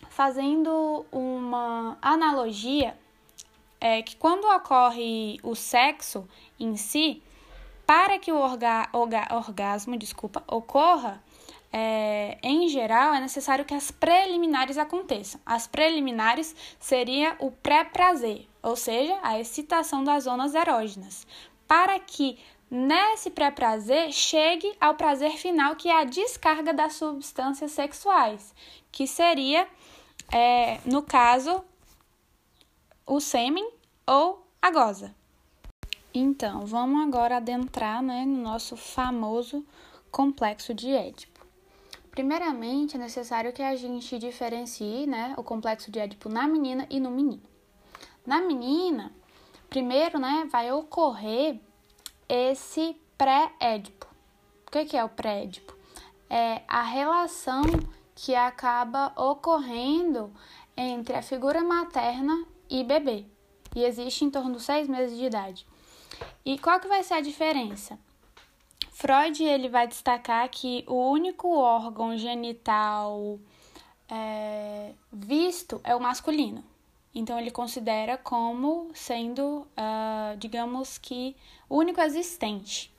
fazendo 0.10 1.06
uma 1.12 2.00
analogia, 2.02 2.98
é 3.80 4.02
que 4.02 4.16
quando 4.16 4.46
ocorre 4.46 5.40
o 5.44 5.54
sexo 5.54 6.28
em 6.60 6.76
si, 6.76 7.22
para 7.86 8.18
que 8.18 8.32
o 8.32 8.38
orga, 8.38 8.90
orga, 8.92 9.28
orgasmo 9.36 9.96
desculpa, 9.96 10.44
ocorra, 10.48 11.24
é, 11.78 12.38
em 12.42 12.70
geral, 12.70 13.14
é 13.14 13.20
necessário 13.20 13.66
que 13.66 13.74
as 13.74 13.92
preliminares 13.92 14.78
aconteçam. 14.78 15.42
As 15.46 15.68
preliminares 15.68 16.56
seria 16.80 17.36
o 17.38 17.52
pré-prazer, 17.52 18.48
ou 18.64 18.78
seja, 18.78 19.20
a 19.22 19.38
excitação 19.38 20.02
das 20.02 20.24
zonas 20.24 20.56
erógenas. 20.56 21.28
Para 21.68 22.00
que 22.00 22.40
nesse 22.72 23.30
pré-prazer 23.30 24.14
chegue 24.14 24.74
ao 24.80 24.96
prazer 24.96 25.32
final, 25.32 25.76
que 25.76 25.90
é 25.90 26.00
a 26.00 26.06
descarga 26.06 26.74
das 26.74 26.94
substâncias 26.94 27.74
sexuais, 27.74 28.56
que 28.90 29.06
seria 29.06 29.68
é, 30.32 30.80
no 30.86 31.04
caso, 31.04 31.62
o 33.06 33.20
sêmen 33.20 33.70
ou 34.08 34.48
a 34.62 34.72
goza. 34.72 35.14
Então, 36.14 36.66
vamos 36.66 37.06
agora 37.06 37.36
adentrar 37.36 38.02
né, 38.02 38.24
no 38.24 38.42
nosso 38.42 38.78
famoso 38.78 39.66
complexo 40.10 40.74
de 40.74 40.90
Édipo. 40.92 41.35
Primeiramente, 42.16 42.96
é 42.96 43.00
necessário 43.00 43.54
que 43.54 43.62
a 43.62 43.76
gente 43.76 44.18
diferencie 44.18 45.06
né, 45.06 45.36
o 45.38 45.44
complexo 45.44 45.92
de 45.92 46.00
Édipo 46.00 46.30
na 46.30 46.48
menina 46.48 46.88
e 46.90 47.00
no 47.00 47.12
menino. 47.12 47.44
Na 48.26 48.42
menina, 48.42 49.12
primeiro 49.70 50.18
né, 50.18 50.48
vai 50.50 50.72
ocorrer 50.72 51.60
esse 52.28 53.00
pré-Édipo. 53.18 54.08
O 54.66 54.72
que 54.72 54.98
é 54.98 55.04
o 55.04 55.10
pré-Édipo? 55.10 55.76
É 56.30 56.62
a 56.68 56.82
relação 56.82 57.64
que 58.16 58.34
acaba 58.34 59.14
ocorrendo 59.22 60.32
entre 60.76 61.16
a 61.16 61.22
figura 61.22 61.64
materna 61.64 62.46
e 62.70 62.84
bebê 62.84 63.26
e 63.76 63.84
existe 63.84 64.24
em 64.24 64.32
torno 64.32 64.56
de 64.56 64.64
seis 64.64 64.88
meses 64.88 65.18
de 65.18 65.26
idade. 65.26 65.68
E 66.46 66.58
qual 66.58 66.80
que 66.80 66.88
vai 66.88 67.04
ser 67.04 67.16
a 67.16 67.22
diferença? 67.22 68.00
Freud 68.98 69.44
ele 69.44 69.68
vai 69.68 69.86
destacar 69.88 70.48
que 70.50 70.86
o 70.88 71.12
único 71.12 71.54
órgão 71.54 72.18
genital 72.18 73.38
é, 74.08 74.94
visto 75.12 75.82
é 75.84 75.94
o 75.94 76.00
masculino. 76.00 76.64
Então 77.14 77.38
ele 77.38 77.52
considera 77.52 78.18
como 78.18 78.90
sendo, 78.94 79.68
uh, 79.78 80.38
digamos 80.38 80.98
que, 80.98 81.36
o 81.68 81.76
único 81.76 82.00
existente. 82.00 82.90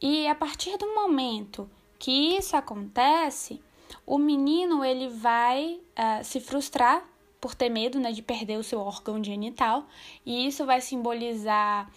E 0.00 0.26
a 0.26 0.34
partir 0.34 0.78
do 0.78 0.94
momento 0.94 1.68
que 1.98 2.38
isso 2.38 2.56
acontece, 2.56 3.60
o 4.06 4.16
menino 4.16 4.82
ele 4.82 5.10
vai 5.10 5.80
uh, 5.98 6.24
se 6.24 6.40
frustrar 6.40 7.06
por 7.38 7.54
ter 7.54 7.68
medo 7.68 8.00
né, 8.00 8.10
de 8.10 8.22
perder 8.22 8.56
o 8.56 8.64
seu 8.64 8.80
órgão 8.80 9.22
genital, 9.22 9.84
e 10.24 10.46
isso 10.46 10.64
vai 10.64 10.80
simbolizar, 10.80 11.90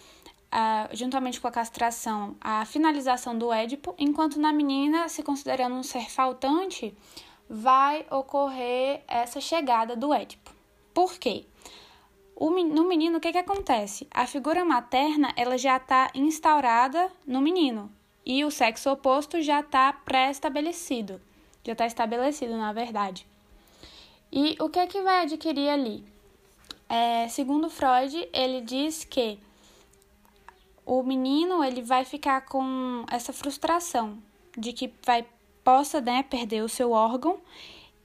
uh, 0.52 0.94
juntamente 0.94 1.40
com 1.40 1.48
a 1.48 1.50
castração, 1.50 2.36
a 2.40 2.64
finalização 2.64 3.36
do 3.36 3.52
Édipo, 3.52 3.94
enquanto 3.98 4.38
na 4.38 4.52
menina, 4.52 5.08
se 5.08 5.22
considerando 5.22 5.74
um 5.74 5.82
ser 5.82 6.10
faltante, 6.10 6.94
vai 7.48 8.06
ocorrer 8.10 9.02
essa 9.08 9.40
chegada 9.40 9.96
do 9.96 10.12
Édipo. 10.12 10.52
Por 10.92 11.18
quê? 11.18 11.46
O, 12.36 12.50
no 12.50 12.88
menino, 12.88 13.18
o 13.18 13.20
que, 13.20 13.32
que 13.32 13.38
acontece? 13.38 14.06
A 14.10 14.26
figura 14.26 14.64
materna 14.64 15.32
ela 15.36 15.56
já 15.56 15.76
está 15.76 16.10
instaurada 16.14 17.10
no 17.26 17.40
menino 17.40 17.90
e 18.24 18.44
o 18.44 18.50
sexo 18.50 18.90
oposto 18.90 19.40
já 19.40 19.60
está 19.60 19.92
pré-estabelecido 19.92 21.20
já 21.64 21.72
está 21.72 21.86
estabelecido, 21.86 22.56
na 22.56 22.72
verdade. 22.72 23.26
E 24.30 24.56
o 24.60 24.68
que 24.68 24.78
é 24.78 24.86
que 24.86 25.00
vai 25.02 25.22
adquirir 25.22 25.68
ali? 25.68 26.04
É, 26.88 27.28
segundo 27.28 27.70
Freud, 27.70 28.28
ele 28.32 28.60
diz 28.60 29.04
que 29.04 29.38
o 30.84 31.02
menino 31.02 31.62
ele 31.62 31.82
vai 31.82 32.04
ficar 32.04 32.42
com 32.42 33.04
essa 33.10 33.32
frustração 33.32 34.18
de 34.56 34.72
que 34.72 34.92
vai 35.04 35.26
possa 35.64 36.00
né, 36.00 36.22
perder 36.22 36.62
o 36.62 36.68
seu 36.68 36.90
órgão 36.90 37.40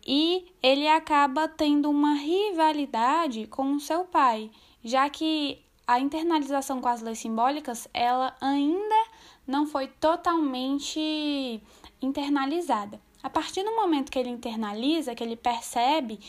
e 0.06 0.46
ele 0.62 0.88
acaba 0.88 1.48
tendo 1.48 1.90
uma 1.90 2.14
rivalidade 2.14 3.48
com 3.48 3.74
o 3.74 3.80
seu 3.80 4.06
pai, 4.06 4.50
já 4.84 5.10
que 5.10 5.60
a 5.86 6.00
internalização 6.00 6.80
com 6.80 6.88
as 6.88 7.02
leis 7.02 7.20
simbólicas 7.20 7.88
ela 7.94 8.36
ainda 8.40 8.96
não 9.46 9.66
foi 9.66 9.88
totalmente 9.88 11.62
internalizada. 12.02 13.02
A 13.24 13.30
partir 13.30 13.64
do 13.64 13.76
momento 13.76 14.12
que 14.12 14.20
ele 14.20 14.30
internaliza, 14.30 15.16
que 15.16 15.24
ele 15.24 15.36
percebe 15.36 16.20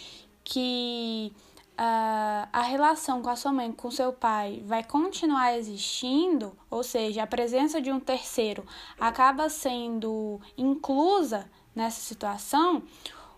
que 0.43 1.33
a 1.81 2.63
relação 2.63 3.23
com 3.23 3.31
a 3.31 3.37
sua 3.37 3.53
mãe, 3.53 3.71
com 3.71 3.89
seu 3.91 4.13
pai, 4.13 4.63
vai 4.67 4.83
continuar 4.83 5.57
existindo, 5.57 6.59
ou 6.69 6.83
seja, 6.83 7.23
a 7.23 7.27
presença 7.27 7.81
de 7.81 7.93
um 7.93 8.01
terceiro 8.01 8.67
acaba 8.99 9.49
sendo 9.49 10.41
inclusa 10.57 11.49
nessa 11.75 12.01
situação, 12.01 12.83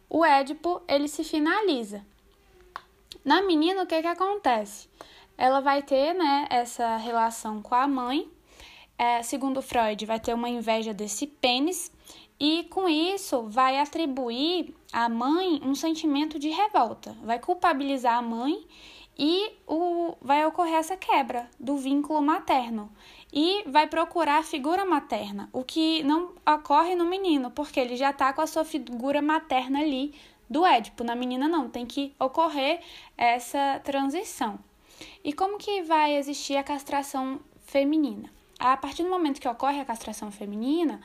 o 0.08 0.24
Édipo 0.24 0.80
ele 0.88 1.06
se 1.06 1.22
finaliza. 1.22 2.04
Na 3.22 3.42
menina, 3.42 3.82
o 3.82 3.86
que, 3.86 4.00
que 4.00 4.08
acontece? 4.08 4.88
Ela 5.36 5.60
vai 5.60 5.82
ter 5.82 6.14
né, 6.14 6.46
essa 6.48 6.96
relação 6.96 7.60
com 7.60 7.74
a 7.74 7.86
mãe. 7.86 8.26
É, 8.96 9.22
segundo 9.22 9.60
Freud, 9.60 10.06
vai 10.06 10.18
ter 10.18 10.32
uma 10.32 10.48
inveja 10.48 10.94
desse 10.94 11.26
pênis 11.26 11.92
e 12.40 12.64
com 12.70 12.88
isso 12.88 13.42
vai 13.42 13.78
atribuir 13.78 14.74
à 14.90 15.10
mãe 15.10 15.60
um 15.62 15.74
sentimento 15.74 16.38
de 16.38 16.48
revolta, 16.48 17.14
vai 17.22 17.38
culpabilizar 17.38 18.16
a 18.16 18.22
mãe 18.22 18.66
e 19.18 19.52
o, 19.66 20.16
vai 20.22 20.46
ocorrer 20.46 20.76
essa 20.76 20.96
quebra 20.96 21.46
do 21.60 21.76
vínculo 21.76 22.22
materno. 22.22 22.90
E 23.30 23.62
vai 23.68 23.86
procurar 23.86 24.38
a 24.38 24.42
figura 24.42 24.86
materna, 24.86 25.50
o 25.52 25.62
que 25.62 26.02
não 26.02 26.32
ocorre 26.46 26.94
no 26.94 27.04
menino, 27.04 27.50
porque 27.50 27.78
ele 27.78 27.96
já 27.96 28.10
está 28.10 28.32
com 28.32 28.40
a 28.40 28.46
sua 28.46 28.64
figura 28.64 29.20
materna 29.20 29.80
ali 29.80 30.14
do 30.48 30.64
Édipo. 30.64 31.04
Na 31.04 31.14
menina 31.14 31.46
não, 31.46 31.68
tem 31.68 31.84
que 31.84 32.14
ocorrer 32.18 32.80
essa 33.16 33.80
transição. 33.84 34.58
E 35.22 35.34
como 35.34 35.58
que 35.58 35.82
vai 35.82 36.16
existir 36.16 36.56
a 36.56 36.62
castração 36.62 37.38
feminina? 37.66 38.30
A 38.58 38.76
partir 38.76 39.02
do 39.02 39.10
momento 39.10 39.40
que 39.40 39.48
ocorre 39.48 39.80
a 39.80 39.84
castração 39.84 40.30
feminina, 40.30 41.00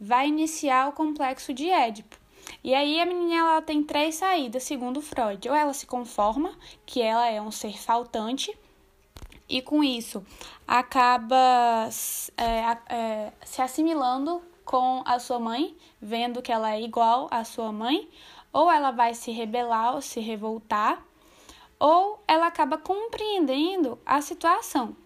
vai 0.00 0.28
iniciar 0.28 0.88
o 0.88 0.92
complexo 0.92 1.52
de 1.52 1.68
Édipo. 1.68 2.16
E 2.64 2.74
aí 2.74 3.00
a 3.00 3.06
menina 3.06 3.34
ela 3.34 3.62
tem 3.62 3.82
três 3.82 4.14
saídas, 4.14 4.62
segundo 4.62 5.02
Freud. 5.02 5.48
Ou 5.48 5.54
ela 5.54 5.72
se 5.72 5.86
conforma 5.86 6.56
que 6.86 7.02
ela 7.02 7.28
é 7.28 7.40
um 7.40 7.50
ser 7.50 7.78
faltante 7.78 8.56
e 9.48 9.60
com 9.60 9.82
isso 9.82 10.24
acaba 10.66 11.88
é, 12.36 12.94
é, 12.94 13.32
se 13.44 13.60
assimilando 13.60 14.40
com 14.64 15.02
a 15.04 15.18
sua 15.18 15.40
mãe, 15.40 15.76
vendo 16.00 16.40
que 16.40 16.52
ela 16.52 16.72
é 16.72 16.80
igual 16.80 17.26
à 17.30 17.42
sua 17.42 17.72
mãe, 17.72 18.08
ou 18.52 18.70
ela 18.70 18.92
vai 18.92 19.14
se 19.14 19.32
rebelar 19.32 19.96
ou 19.96 20.00
se 20.00 20.20
revoltar, 20.20 21.04
ou 21.78 22.22
ela 22.28 22.46
acaba 22.46 22.78
compreendendo 22.78 23.98
a 24.06 24.22
situação. 24.22 24.96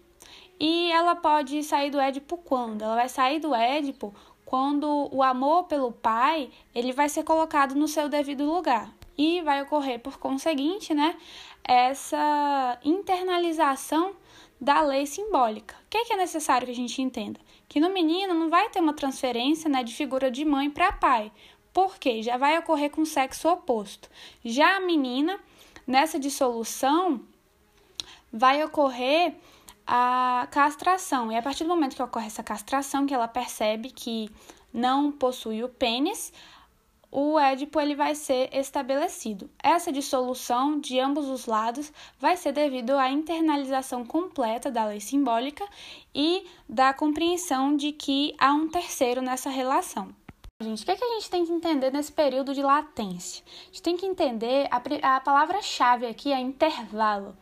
E 0.59 0.91
ela 0.91 1.15
pode 1.15 1.63
sair 1.63 1.89
do 1.89 1.99
Édipo 1.99 2.37
quando? 2.37 2.83
Ela 2.83 2.95
vai 2.95 3.09
sair 3.09 3.39
do 3.39 3.53
Édipo 3.55 4.13
quando 4.45 5.09
o 5.11 5.23
amor 5.23 5.63
pelo 5.63 5.91
pai 5.91 6.51
ele 6.73 6.93
vai 6.93 7.09
ser 7.09 7.23
colocado 7.23 7.75
no 7.75 7.87
seu 7.87 8.07
devido 8.07 8.45
lugar 8.45 8.93
e 9.17 9.41
vai 9.41 9.61
ocorrer 9.61 9.99
por 9.99 10.17
conseguinte, 10.17 10.93
né, 10.93 11.15
essa 11.63 12.77
internalização 12.83 14.13
da 14.59 14.81
lei 14.81 15.05
simbólica. 15.05 15.75
O 15.85 15.89
que 15.89 15.97
é, 15.97 16.05
que 16.05 16.13
é 16.13 16.17
necessário 16.17 16.65
que 16.65 16.71
a 16.71 16.75
gente 16.75 17.01
entenda? 17.01 17.39
Que 17.67 17.79
no 17.79 17.89
menino 17.89 18.33
não 18.33 18.49
vai 18.49 18.69
ter 18.69 18.79
uma 18.79 18.93
transferência 18.93 19.69
né, 19.69 19.83
de 19.83 19.93
figura 19.93 20.29
de 20.29 20.45
mãe 20.45 20.69
para 20.69 20.91
pai, 20.91 21.31
porque 21.73 22.21
já 22.21 22.37
vai 22.37 22.57
ocorrer 22.57 22.91
com 22.91 23.01
o 23.01 23.05
sexo 23.05 23.49
oposto. 23.49 24.09
Já 24.43 24.77
a 24.77 24.79
menina, 24.79 25.39
nessa 25.85 26.19
dissolução, 26.19 27.21
vai 28.31 28.63
ocorrer 28.63 29.35
a 29.85 30.47
castração. 30.51 31.31
E 31.31 31.37
a 31.37 31.41
partir 31.41 31.63
do 31.63 31.69
momento 31.69 31.95
que 31.95 32.03
ocorre 32.03 32.27
essa 32.27 32.43
castração, 32.43 33.05
que 33.05 33.13
ela 33.13 33.27
percebe 33.27 33.89
que 33.89 34.29
não 34.73 35.11
possui 35.11 35.63
o 35.63 35.69
pênis, 35.69 36.33
o 37.11 37.39
Édipo 37.39 37.79
ele 37.79 37.95
vai 37.95 38.13
ser 38.13 38.49
estabelecido. 38.53 39.49
Essa 39.63 39.91
dissolução 39.91 40.79
de 40.79 40.99
ambos 40.99 41.29
os 41.29 41.45
lados 41.45 41.93
vai 42.19 42.35
ser 42.35 42.51
devido 42.51 42.91
à 42.91 43.09
internalização 43.09 44.03
completa 44.05 44.69
da 44.69 44.85
lei 44.85 44.99
simbólica 44.99 45.65
e 46.13 46.45
da 46.67 46.93
compreensão 46.93 47.75
de 47.77 47.93
que 47.93 48.35
há 48.37 48.53
um 48.53 48.67
terceiro 48.67 49.21
nessa 49.21 49.49
relação. 49.49 50.09
Gente, 50.61 50.83
o 50.83 50.85
que, 50.85 50.91
é 50.91 50.95
que 50.95 51.03
a 51.03 51.13
gente 51.15 51.29
tem 51.29 51.45
que 51.45 51.51
entender 51.51 51.91
nesse 51.91 52.11
período 52.11 52.53
de 52.53 52.61
latência? 52.61 53.43
A 53.45 53.65
gente 53.67 53.81
tem 53.81 53.97
que 53.97 54.05
entender 54.05 54.67
a, 54.71 55.15
a 55.15 55.19
palavra-chave 55.21 56.05
aqui 56.05 56.33
é 56.33 56.39
intervalo. 56.39 57.35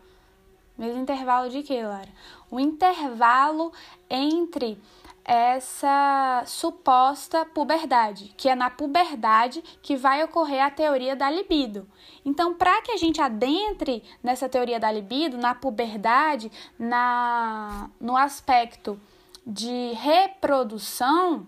Mesmo 0.77 1.01
intervalo 1.01 1.49
de 1.49 1.61
quê, 1.61 1.83
Lara? 1.83 2.09
O 2.49 2.59
intervalo 2.59 3.71
entre 4.09 4.79
essa 5.25 6.43
suposta 6.45 7.45
puberdade, 7.45 8.33
que 8.35 8.49
é 8.49 8.55
na 8.55 8.69
puberdade 8.69 9.63
que 9.81 9.95
vai 9.95 10.23
ocorrer 10.23 10.61
a 10.61 10.69
teoria 10.69 11.15
da 11.15 11.29
libido. 11.29 11.87
Então, 12.25 12.53
para 12.53 12.81
que 12.81 12.91
a 12.91 12.97
gente 12.97 13.21
adentre 13.21 14.03
nessa 14.21 14.49
teoria 14.49 14.79
da 14.79 14.91
libido, 14.91 15.37
na 15.37 15.55
puberdade, 15.55 16.51
na 16.77 17.89
no 17.99 18.17
aspecto 18.17 18.99
de 19.45 19.93
reprodução, 19.93 21.47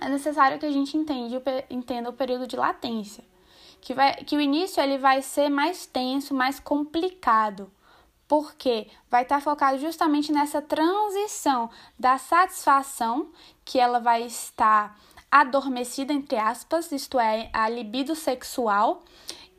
é 0.00 0.08
necessário 0.08 0.58
que 0.58 0.66
a 0.66 0.72
gente 0.72 0.96
entende, 0.96 1.36
entenda 1.68 2.08
o 2.08 2.12
período 2.12 2.46
de 2.46 2.56
latência, 2.56 3.24
que, 3.80 3.92
vai, 3.92 4.14
que 4.14 4.36
o 4.36 4.40
início 4.40 4.82
ele 4.82 4.96
vai 4.96 5.20
ser 5.20 5.48
mais 5.48 5.84
tenso, 5.84 6.34
mais 6.34 6.58
complicado 6.58 7.70
porque 8.28 8.86
vai 9.10 9.22
estar 9.22 9.40
focado 9.40 9.78
justamente 9.78 10.30
nessa 10.30 10.60
transição 10.60 11.70
da 11.98 12.18
satisfação, 12.18 13.30
que 13.64 13.80
ela 13.80 13.98
vai 13.98 14.22
estar 14.22 14.96
adormecida, 15.30 16.12
entre 16.12 16.36
aspas, 16.36 16.92
isto 16.92 17.18
é, 17.18 17.50
a 17.52 17.68
libido 17.68 18.14
sexual, 18.14 19.02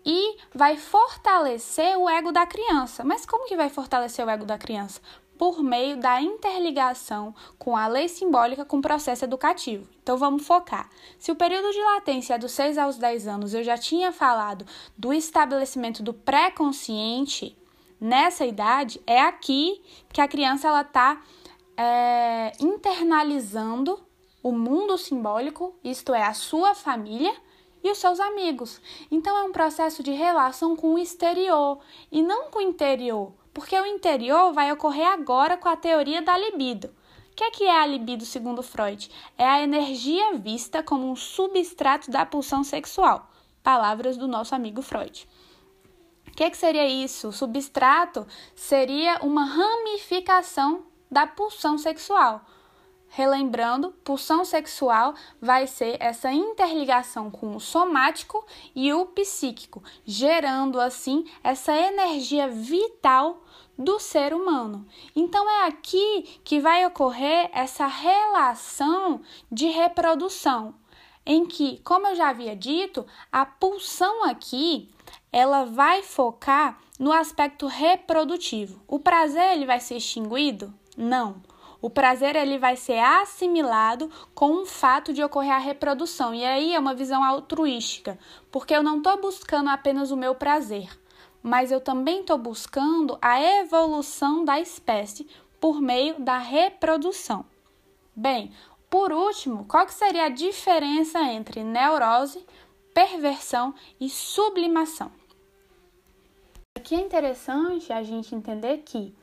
e 0.06 0.38
vai 0.54 0.78
fortalecer 0.78 1.98
o 1.98 2.08
ego 2.08 2.32
da 2.32 2.46
criança. 2.46 3.04
Mas 3.04 3.26
como 3.26 3.48
que 3.48 3.58
vai 3.58 3.70
fortalecer 3.70 4.26
o 4.26 4.30
ego 4.30 4.46
da 4.46 4.58
criança? 4.58 5.02
Por 5.38 5.64
meio 5.64 5.98
da 5.98 6.22
interligação 6.22 7.34
com 7.58 7.76
a 7.76 7.88
lei 7.88 8.08
simbólica 8.08 8.66
com 8.66 8.78
o 8.78 8.82
processo 8.82 9.24
educativo. 9.24 9.88
Então 10.02 10.18
vamos 10.18 10.46
focar. 10.46 10.90
Se 11.18 11.32
o 11.32 11.36
período 11.36 11.72
de 11.72 11.82
latência 11.82 12.34
é 12.34 12.38
dos 12.38 12.52
6 12.52 12.78
aos 12.78 12.98
10 12.98 13.28
anos, 13.28 13.54
eu 13.54 13.64
já 13.64 13.78
tinha 13.78 14.12
falado 14.12 14.66
do 14.98 15.14
estabelecimento 15.14 16.04
do 16.04 16.14
pré-consciente, 16.14 17.58
nessa 18.00 18.46
idade, 18.46 19.02
é 19.06 19.22
aqui 19.22 19.82
que 20.12 20.22
a 20.22 20.28
criança 20.28 20.68
ela 20.68 20.82
está 20.82 21.22
é, 21.78 22.52
internalizando 22.60 24.00
o 24.42 24.52
mundo 24.52 24.98
simbólico, 24.98 25.78
isto 25.84 26.14
é, 26.14 26.24
a 26.24 26.34
sua 26.34 26.74
família 26.74 27.36
e 27.84 27.92
os 27.92 27.98
seus 27.98 28.20
amigos. 28.20 28.82
Então 29.12 29.38
é 29.38 29.44
um 29.44 29.52
processo 29.52 30.02
de 30.02 30.12
relação 30.12 30.76
com 30.76 30.94
o 30.94 31.00
exterior 31.00 31.80
e 32.12 32.22
não 32.22 32.50
com 32.50 32.60
o 32.60 32.62
interior, 32.62 33.34
porque 33.54 33.80
o 33.80 33.86
interior 33.86 34.54
vai 34.54 34.72
ocorrer 34.72 35.08
agora 35.08 35.58
com 35.58 35.70
a 35.70 35.76
teoria 35.76 36.22
da 36.22 36.38
libido. 36.38 36.94
O 37.32 37.36
que 37.36 37.44
é, 37.44 37.52
que 37.52 37.64
é 37.64 37.82
a 37.82 37.86
libido 37.86 38.26
segundo 38.26 38.62
Freud? 38.62 39.10
É 39.38 39.46
a 39.46 39.62
energia 39.62 40.34
vista 40.38 40.84
como 40.84 41.10
um 41.10 41.16
substrato 41.16 42.12
da 42.12 42.26
pulsão 42.26 42.66
sexual. 42.66 43.30
Palavras 43.64 44.18
do 44.18 44.28
nosso 44.28 44.54
amigo 44.54 44.82
Freud 44.82 45.26
que, 46.40 46.52
que 46.52 46.58
seria 46.58 46.88
isso? 46.88 47.28
O 47.28 47.34
substrato 47.34 48.26
seria 48.56 49.20
uma 49.22 49.44
ramificação 49.44 50.86
da 51.12 51.28
pulsão 51.28 51.78
sexual. 51.78 52.46
Relembrando, 53.10 53.92
pulsão 54.06 54.46
sexual 54.46 55.16
vai 55.42 55.68
ser 55.68 55.98
essa 56.00 56.32
interligação 56.32 57.30
com 57.30 57.58
o 57.58 57.60
somático 57.60 58.46
e 58.74 58.94
o 58.94 59.08
psíquico, 59.08 59.84
gerando 60.06 60.80
assim 60.80 61.26
essa 61.44 61.76
energia 61.76 62.48
vital 62.48 63.44
do 63.78 64.00
ser 64.00 64.34
humano. 64.34 64.88
Então 65.14 65.50
é 65.50 65.68
aqui 65.68 66.40
que 66.46 66.62
vai 66.62 66.86
ocorrer 66.86 67.50
essa 67.52 67.86
relação 67.86 69.20
de 69.52 69.68
reprodução, 69.68 70.74
em 71.26 71.46
que, 71.46 71.80
como 71.84 72.08
eu 72.08 72.16
já 72.16 72.30
havia 72.30 72.56
dito, 72.56 73.06
a 73.30 73.46
pulsão 73.46 74.24
aqui 74.24 74.90
ela 75.32 75.66
vai 75.66 76.02
focar 76.02 76.80
no 77.00 77.12
aspecto 77.12 77.68
reprodutivo. 77.68 78.82
O 78.88 79.00
prazer 79.00 79.54
ele 79.54 79.66
vai 79.66 79.80
ser 79.80 79.98
extinguido? 79.98 80.74
Não. 80.98 81.42
O 81.82 81.90
prazer 81.90 82.36
ele 82.36 82.58
vai 82.58 82.76
ser 82.76 83.00
assimilado 83.00 84.12
com 84.36 84.64
o 84.64 84.66
fato 84.66 85.14
de 85.14 85.24
ocorrer 85.24 85.54
a 85.54 85.58
reprodução. 85.58 86.34
E 86.34 86.44
aí 86.44 86.76
é 86.76 86.80
uma 86.80 86.94
visão 86.94 87.24
altruística, 87.24 88.20
porque 88.52 88.76
eu 88.76 88.84
não 88.84 88.98
estou 88.98 89.22
buscando 89.22 89.70
apenas 89.70 90.12
o 90.12 90.18
meu 90.18 90.36
prazer, 90.36 90.90
mas 91.42 91.72
eu 91.72 91.80
também 91.80 92.20
estou 92.20 92.38
buscando 92.38 93.18
a 93.22 93.42
evolução 93.42 94.44
da 94.44 94.60
espécie 94.60 95.26
por 95.60 95.80
meio 95.82 96.20
da 96.20 96.38
reprodução. 96.38 97.46
Bem, 98.14 98.52
por 98.90 99.14
último, 99.14 99.64
qual 99.66 99.86
que 99.86 99.94
seria 99.94 100.26
a 100.26 100.30
diferença 100.30 101.22
entre 101.22 101.64
neurose, 101.64 102.46
perversão 102.94 103.74
e 104.02 104.10
sublimação? 104.10 105.19
Aqui 106.90 106.96
é 106.96 107.02
interessante 107.02 107.94
a 107.94 108.02
gente 108.02 108.34
entender 108.34 108.80
que 108.80 109.14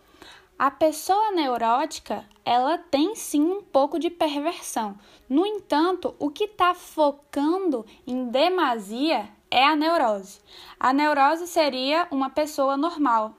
a 0.57 0.70
pessoa 0.70 1.33
neurótica, 1.33 2.24
ela 2.44 2.79
tem 2.79 3.16
sim 3.16 3.42
um 3.42 3.61
pouco 3.61 3.98
de 3.98 4.09
perversão. 4.09 4.96
No 5.29 5.44
entanto, 5.44 6.14
o 6.20 6.31
que 6.31 6.44
está 6.44 6.74
focando 6.74 7.85
em 8.07 8.29
demasia 8.29 9.29
é 9.50 9.66
a 9.66 9.74
neurose. 9.74 10.38
A 10.79 10.92
neurose 10.92 11.48
seria 11.48 12.07
uma 12.12 12.31
pessoa 12.31 12.76
normal, 12.76 13.35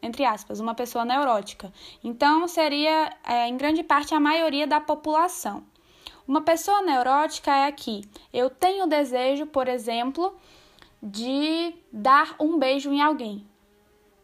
entre 0.00 0.24
aspas, 0.24 0.60
uma 0.60 0.76
pessoa 0.76 1.04
neurótica. 1.04 1.72
Então, 2.04 2.46
seria, 2.46 3.12
é, 3.26 3.48
em 3.48 3.56
grande 3.56 3.82
parte, 3.82 4.14
a 4.14 4.20
maioria 4.20 4.64
da 4.64 4.80
população. 4.80 5.64
Uma 6.24 6.42
pessoa 6.42 6.82
neurótica 6.82 7.50
é 7.50 7.66
aqui. 7.66 8.08
Eu 8.32 8.48
tenho 8.48 8.86
desejo, 8.86 9.44
por 9.46 9.66
exemplo, 9.66 10.36
de 11.02 11.74
dar 11.92 12.36
um 12.38 12.60
beijo 12.60 12.92
em 12.92 13.02
alguém. 13.02 13.50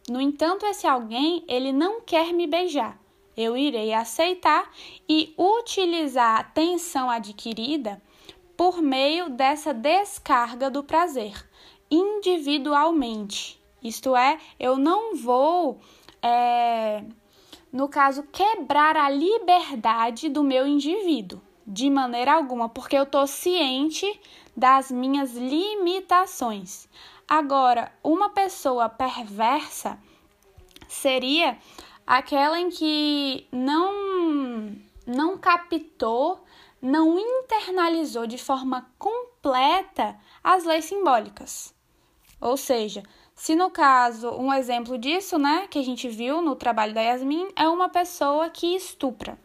No 0.08 0.20
entanto, 0.20 0.64
esse 0.64 0.86
alguém, 0.86 1.44
ele 1.46 1.70
não 1.70 2.00
quer 2.00 2.32
me 2.32 2.46
beijar. 2.46 2.98
Eu 3.36 3.56
irei 3.56 3.92
aceitar 3.92 4.70
e 5.08 5.34
utilizar 5.38 6.40
a 6.40 6.44
tensão 6.44 7.10
adquirida 7.10 8.00
por 8.56 8.82
meio 8.82 9.30
dessa 9.30 9.72
descarga 9.72 10.70
do 10.70 10.82
prazer, 10.82 11.48
individualmente. 11.90 13.60
Isto 13.82 14.16
é, 14.16 14.38
eu 14.58 14.76
não 14.76 15.14
vou, 15.14 15.78
é, 16.20 17.04
no 17.72 17.88
caso, 17.88 18.24
quebrar 18.32 18.96
a 18.96 19.08
liberdade 19.08 20.28
do 20.28 20.42
meu 20.42 20.66
indivíduo 20.66 21.40
de 21.64 21.90
maneira 21.90 22.32
alguma, 22.32 22.68
porque 22.68 22.96
eu 22.96 23.02
estou 23.02 23.26
ciente 23.26 24.18
das 24.56 24.90
minhas 24.90 25.34
limitações. 25.34 26.88
Agora, 27.28 27.92
uma 28.02 28.30
pessoa 28.30 28.88
perversa 28.88 29.98
seria 30.88 31.58
aquela 32.06 32.58
em 32.58 32.70
que 32.70 33.46
não 33.52 34.76
não 35.06 35.38
captou, 35.38 36.44
não 36.80 37.18
internalizou 37.18 38.26
de 38.26 38.38
forma 38.38 38.90
completa 38.98 40.18
as 40.42 40.64
leis 40.64 40.86
simbólicas. 40.86 41.74
Ou 42.40 42.56
seja, 42.56 43.02
se 43.34 43.54
no 43.54 43.70
caso, 43.70 44.30
um 44.30 44.52
exemplo 44.52 44.98
disso, 44.98 45.38
né, 45.38 45.66
que 45.68 45.78
a 45.78 45.84
gente 45.84 46.08
viu 46.08 46.42
no 46.42 46.56
trabalho 46.56 46.94
da 46.94 47.00
Yasmin, 47.00 47.48
é 47.56 47.68
uma 47.68 47.88
pessoa 47.88 48.50
que 48.50 48.74
estupra 48.74 49.38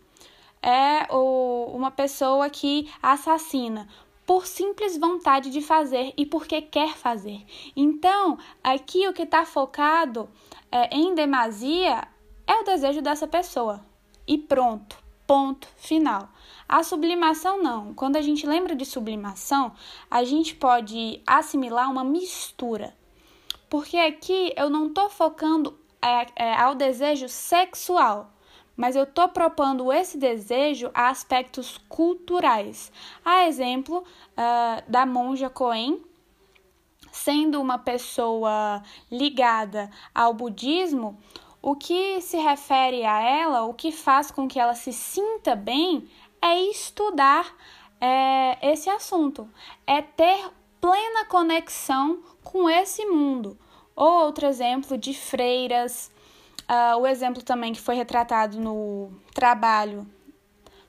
é 0.64 1.06
o, 1.14 1.72
uma 1.76 1.92
pessoa 1.92 2.50
que 2.50 2.90
assassina 3.02 3.86
por 4.26 4.48
simples 4.48 4.98
vontade 4.98 5.50
de 5.50 5.62
fazer 5.62 6.14
e 6.18 6.26
porque 6.26 6.62
quer 6.62 6.96
fazer. 6.96 7.44
Então, 7.76 8.38
aqui 8.64 9.08
o 9.08 9.14
que 9.14 9.24
está 9.24 9.46
focado 9.46 10.30
é, 10.72 10.96
em 10.96 11.14
demasia 11.14 12.08
é 12.48 12.56
o 12.56 12.64
desejo 12.64 13.02
dessa 13.02 13.28
pessoa. 13.28 13.84
e 14.26 14.38
pronto, 14.38 14.98
ponto 15.28 15.68
final. 15.76 16.30
A 16.68 16.82
sublimação 16.82 17.62
não. 17.62 17.94
Quando 17.94 18.16
a 18.16 18.22
gente 18.22 18.48
lembra 18.48 18.76
de 18.76 18.86
sublimação, 18.86 19.74
a 20.10 20.24
gente 20.24 20.56
pode 20.56 21.22
assimilar 21.28 21.92
uma 21.92 22.04
mistura. 22.04 22.96
Porque 23.70 23.98
aqui 23.98 24.54
eu 24.56 24.70
não 24.70 24.88
estou 24.88 25.10
focando 25.10 25.78
é, 26.02 26.28
é, 26.36 26.54
ao 26.56 26.76
desejo 26.76 27.28
sexual, 27.28 28.32
mas 28.76 28.96
eu 28.96 29.04
estou 29.04 29.30
propondo 29.30 29.92
esse 29.92 30.18
desejo 30.18 30.90
a 30.94 31.10
aspectos 31.10 31.80
culturais. 31.90 32.92
A 33.24 33.46
exemplo 33.46 34.00
uh, 34.00 34.92
da 34.92 35.06
monja 35.06 35.50
Coen, 35.50 36.02
sendo 37.12 37.62
uma 37.62 37.78
pessoa 37.78 38.82
ligada 39.12 39.90
ao 40.14 40.34
budismo, 40.34 41.18
o 41.62 41.76
que 41.76 42.20
se 42.20 42.38
refere 42.38 43.06
a 43.06 43.22
ela, 43.22 43.64
o 43.64 43.74
que 43.74 43.92
faz 43.92 44.32
com 44.32 44.48
que 44.48 44.60
ela 44.60 44.74
se 44.74 44.92
sinta 44.92 45.56
bem, 45.56 46.10
é 46.42 46.62
estudar 46.64 47.56
é, 48.02 48.58
esse 48.74 48.90
assunto, 48.90 49.50
é 49.88 50.02
ter 50.02 50.52
plena 50.82 51.24
conexão 51.30 52.22
com 52.44 52.70
esse 52.70 53.06
mundo. 53.06 53.58
Ou 53.96 54.26
outro 54.26 54.46
exemplo 54.46 54.98
de 54.98 55.14
freiras, 55.14 56.12
uh, 56.70 56.98
o 57.00 57.08
exemplo 57.08 57.44
também 57.44 57.74
que 57.74 57.82
foi 57.82 57.96
retratado 57.96 58.60
no 58.60 59.12
trabalho 59.34 60.08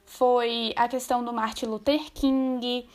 foi 0.05 0.73
a 0.77 0.87
questão 0.89 1.25
do 1.25 1.33
Martin 1.33 1.67
Luther 1.67 2.13
King, 2.13 2.87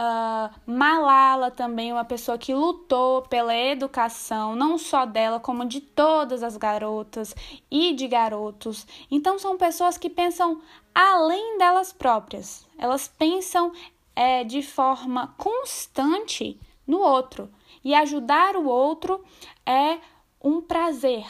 Uh, 0.00 0.54
Malala 0.64 1.50
também, 1.50 1.92
uma 1.92 2.04
pessoa 2.04 2.38
que 2.38 2.54
lutou 2.54 3.22
pela 3.22 3.52
educação, 3.52 4.54
não 4.54 4.78
só 4.78 5.04
dela, 5.04 5.40
como 5.40 5.66
de 5.66 5.80
todas 5.80 6.44
as 6.44 6.56
garotas 6.56 7.34
e 7.68 7.92
de 7.94 8.06
garotos. 8.06 8.86
Então, 9.10 9.40
são 9.40 9.58
pessoas 9.58 9.98
que 9.98 10.08
pensam 10.08 10.62
além 10.94 11.58
delas 11.58 11.92
próprias, 11.92 12.64
elas 12.78 13.08
pensam 13.08 13.72
é, 14.14 14.44
de 14.44 14.62
forma 14.62 15.34
constante 15.36 16.56
no 16.86 17.00
outro. 17.00 17.50
E 17.84 17.92
ajudar 17.92 18.54
o 18.54 18.66
outro 18.66 19.24
é 19.66 19.98
um 20.40 20.60
prazer, 20.60 21.26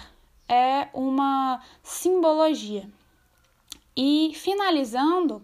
é 0.49 0.89
uma 0.93 1.61
simbologia. 1.83 2.89
E 3.97 4.33
finalizando, 4.35 5.43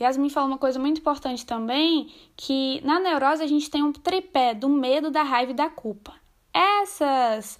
Yasmin 0.00 0.28
falou 0.28 0.50
uma 0.50 0.58
coisa 0.58 0.78
muito 0.78 0.98
importante 0.98 1.46
também, 1.46 2.12
que 2.36 2.80
na 2.84 2.98
neurose 2.98 3.42
a 3.42 3.46
gente 3.46 3.70
tem 3.70 3.82
um 3.82 3.92
tripé 3.92 4.54
do 4.54 4.68
medo, 4.68 5.10
da 5.10 5.22
raiva 5.22 5.52
e 5.52 5.54
da 5.54 5.68
culpa. 5.68 6.14
Essas 6.52 7.58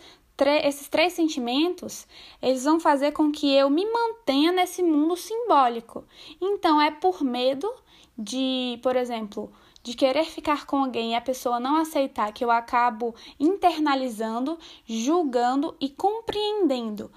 esses 0.64 0.88
três 0.88 1.12
sentimentos, 1.12 2.06
eles 2.40 2.64
vão 2.64 2.80
fazer 2.80 3.12
com 3.12 3.30
que 3.30 3.54
eu 3.54 3.70
me 3.70 3.86
mantenha 3.86 4.50
nesse 4.50 4.82
mundo 4.82 5.16
simbólico. 5.16 6.04
Então 6.40 6.80
é 6.80 6.90
por 6.90 7.22
medo 7.22 7.72
de, 8.18 8.78
por 8.82 8.96
exemplo, 8.96 9.52
de 9.82 9.94
querer 9.94 10.24
ficar 10.24 10.66
com 10.66 10.78
alguém 10.78 11.12
e 11.12 11.14
a 11.14 11.20
pessoa 11.20 11.58
não 11.58 11.76
aceitar 11.76 12.32
que 12.32 12.44
eu 12.44 12.50
acabo 12.50 13.14
internalizando, 13.38 14.58
julgando 14.86 15.76
e 15.80 15.88
compreendendo. 15.88 17.10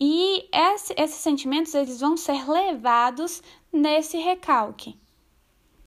E 0.00 0.48
esse, 0.52 0.94
esses 0.96 1.18
sentimentos 1.18 1.74
eles 1.74 2.00
vão 2.00 2.16
ser 2.16 2.48
levados 2.48 3.42
nesse 3.72 4.16
recalque. 4.16 4.96